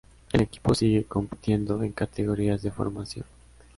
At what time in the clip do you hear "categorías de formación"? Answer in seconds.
1.91-3.27